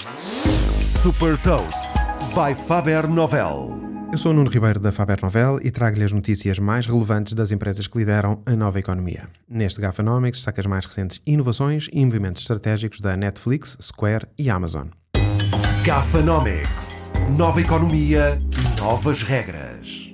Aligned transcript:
Super 0.00 1.36
Toast 1.38 1.90
by 2.34 2.54
Faber 2.54 3.06
Novel. 3.06 3.78
Eu 4.10 4.16
sou 4.16 4.32
o 4.32 4.34
Nuno 4.34 4.48
Ribeiro 4.48 4.80
da 4.80 4.90
Faber 4.90 5.18
Novel 5.22 5.60
e 5.62 5.70
trago-lhe 5.70 6.04
as 6.04 6.12
notícias 6.12 6.58
mais 6.58 6.86
relevantes 6.86 7.34
das 7.34 7.52
empresas 7.52 7.86
que 7.86 7.98
lideram 7.98 8.42
a 8.46 8.56
nova 8.56 8.78
economia. 8.78 9.28
Neste 9.48 9.80
Gafanomics 9.80 10.38
destaca 10.38 10.62
as 10.62 10.66
mais 10.66 10.86
recentes 10.86 11.20
inovações 11.26 11.88
e 11.92 12.04
movimentos 12.04 12.42
estratégicos 12.42 13.00
da 13.00 13.14
Netflix, 13.14 13.76
Square 13.80 14.26
e 14.38 14.48
Amazon. 14.48 14.88
Gafanomics. 15.84 17.12
Nova 17.36 17.60
economia, 17.60 18.38
novas 18.78 19.22
regras. 19.22 20.09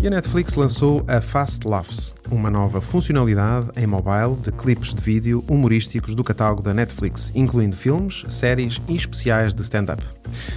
E 0.00 0.06
a 0.06 0.10
Netflix 0.10 0.54
lançou 0.54 1.04
a 1.08 1.20
Fast 1.20 1.66
Laughs, 1.66 2.14
uma 2.30 2.48
nova 2.48 2.80
funcionalidade 2.80 3.66
em 3.76 3.84
mobile 3.84 4.36
de 4.44 4.52
clipes 4.52 4.94
de 4.94 5.02
vídeo 5.02 5.44
humorísticos 5.48 6.14
do 6.14 6.22
catálogo 6.22 6.62
da 6.62 6.72
Netflix, 6.72 7.32
incluindo 7.34 7.74
filmes, 7.74 8.24
séries 8.30 8.80
e 8.86 8.94
especiais 8.94 9.52
de 9.54 9.62
stand-up. 9.62 10.00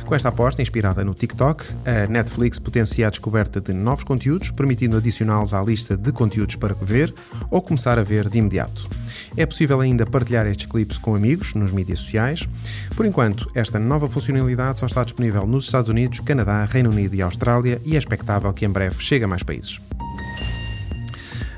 Com 0.05 0.13
esta 0.13 0.29
aposta 0.29 0.61
inspirada 0.61 1.03
no 1.03 1.15
TikTok, 1.15 1.65
a 1.85 2.07
Netflix 2.07 2.59
potencia 2.59 3.07
a 3.07 3.09
descoberta 3.09 3.59
de 3.59 3.73
novos 3.73 4.03
conteúdos, 4.03 4.51
permitindo 4.51 4.97
adicioná-los 4.97 5.55
à 5.55 5.61
lista 5.63 5.97
de 5.97 6.11
conteúdos 6.11 6.55
para 6.55 6.75
ver 6.75 7.11
ou 7.49 7.63
começar 7.63 7.97
a 7.97 8.03
ver 8.03 8.29
de 8.29 8.37
imediato. 8.37 9.00
É 9.37 9.45
possível 9.45 9.79
ainda 9.79 10.05
partilhar 10.05 10.45
estes 10.47 10.65
clipes 10.65 10.97
com 10.97 11.15
amigos 11.15 11.53
nos 11.53 11.71
mídias 11.71 11.99
sociais. 11.99 12.47
Por 12.95 13.05
enquanto, 13.05 13.49
esta 13.55 13.79
nova 13.79 14.07
funcionalidade 14.07 14.79
só 14.79 14.85
está 14.85 15.03
disponível 15.03 15.45
nos 15.45 15.65
Estados 15.65 15.89
Unidos, 15.89 16.19
Canadá, 16.19 16.65
Reino 16.65 16.89
Unido 16.89 17.15
e 17.15 17.21
Austrália 17.21 17.81
e 17.85 17.95
é 17.95 17.99
expectável 17.99 18.51
que 18.53 18.65
em 18.65 18.69
breve 18.69 19.01
chegue 19.03 19.23
a 19.25 19.27
mais 19.27 19.43
países. 19.43 19.79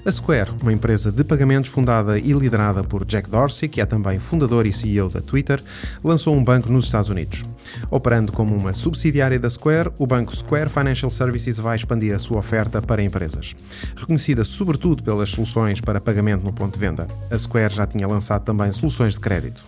A 0.05 0.11
Square, 0.11 0.51
uma 0.61 0.73
empresa 0.73 1.09
de 1.09 1.23
pagamentos 1.23 1.71
fundada 1.71 2.19
e 2.19 2.33
liderada 2.33 2.83
por 2.83 3.05
Jack 3.05 3.29
Dorsey, 3.29 3.69
que 3.69 3.79
é 3.79 3.85
também 3.85 4.19
fundador 4.19 4.65
e 4.65 4.73
CEO 4.73 5.09
da 5.09 5.21
Twitter, 5.21 5.63
lançou 6.03 6.35
um 6.35 6.43
banco 6.43 6.69
nos 6.69 6.85
Estados 6.85 7.07
Unidos. 7.07 7.45
Operando 7.89 8.33
como 8.33 8.53
uma 8.53 8.73
subsidiária 8.73 9.39
da 9.39 9.49
Square, 9.49 9.91
o 9.97 10.05
banco 10.05 10.35
Square 10.35 10.69
Financial 10.69 11.09
Services 11.09 11.57
vai 11.57 11.77
expandir 11.77 12.13
a 12.13 12.19
sua 12.19 12.39
oferta 12.39 12.81
para 12.81 13.01
empresas. 13.01 13.55
Reconhecida 13.95 14.43
sobretudo 14.43 15.01
pelas 15.01 15.29
soluções 15.29 15.79
para 15.79 16.01
pagamento 16.01 16.43
no 16.43 16.51
ponto 16.51 16.73
de 16.73 16.79
venda, 16.79 17.07
a 17.31 17.37
Square 17.37 17.73
já 17.73 17.87
tinha 17.87 18.05
lançado 18.05 18.43
também 18.43 18.73
soluções 18.73 19.13
de 19.13 19.21
crédito. 19.21 19.63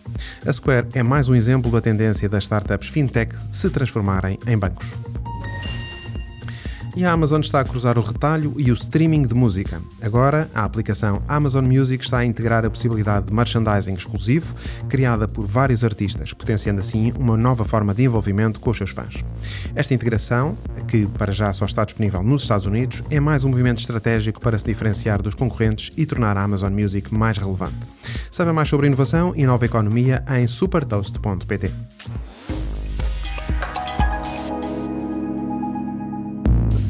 A 0.46 0.52
Square 0.52 0.88
é 0.94 1.02
mais 1.02 1.30
um 1.30 1.36
exemplo 1.36 1.72
da 1.72 1.80
tendência 1.80 2.28
das 2.28 2.44
startups 2.44 2.90
fintech 2.90 3.34
se 3.54 3.70
transformarem 3.70 4.38
em 4.46 4.58
bancos. 4.58 5.15
E 6.96 7.04
a 7.04 7.12
Amazon 7.12 7.42
está 7.42 7.60
a 7.60 7.66
cruzar 7.66 7.98
o 7.98 8.02
retalho 8.02 8.54
e 8.58 8.72
o 8.72 8.74
streaming 8.74 9.24
de 9.24 9.36
música. 9.36 9.82
Agora, 10.02 10.50
a 10.56 10.64
aplicação 10.64 11.22
Amazon 11.28 11.66
Music 11.66 12.02
está 12.02 12.20
a 12.20 12.26
integrar 12.26 12.64
a 12.64 12.70
possibilidade 12.70 13.26
de 13.26 13.34
merchandising 13.34 13.94
exclusivo, 13.94 14.56
criada 14.88 15.28
por 15.28 15.46
vários 15.46 15.84
artistas, 15.84 16.32
potenciando 16.32 16.80
assim 16.80 17.12
uma 17.20 17.36
nova 17.36 17.66
forma 17.66 17.94
de 17.94 18.06
envolvimento 18.06 18.62
com 18.62 18.70
os 18.70 18.78
seus 18.78 18.92
fãs. 18.92 19.16
Esta 19.76 19.94
integração, 19.94 20.58
que 20.88 21.06
para 21.06 21.34
já 21.34 21.52
só 21.52 21.66
está 21.66 21.84
disponível 21.84 22.24
nos 22.24 22.44
Estados 22.44 22.66
Unidos, 22.66 23.04
é 23.10 23.20
mais 23.20 23.44
um 23.44 23.50
movimento 23.50 23.80
estratégico 23.80 24.40
para 24.40 24.58
se 24.58 24.64
diferenciar 24.64 25.22
dos 25.22 25.36
concorrentes 25.36 25.92
e 25.98 26.06
tornar 26.06 26.38
a 26.38 26.44
Amazon 26.44 26.72
Music 26.72 27.14
mais 27.14 27.38
relevante. 27.38 27.76
Saiba 28.32 28.54
mais 28.54 28.70
sobre 28.70 28.88
inovação 28.88 29.34
e 29.36 29.46
nova 29.46 29.66
economia 29.66 30.24
em 30.30 30.48
supertoast.pt. 30.48 31.74